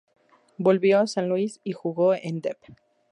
[0.57, 2.57] Volvió a San Luis y jugó en Dep.